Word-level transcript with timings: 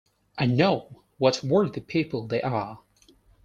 I 0.35 0.47
know 0.47 1.03
what 1.19 1.43
worthy 1.43 1.79
people 1.79 2.25
they 2.25 2.41
are. 2.41 2.79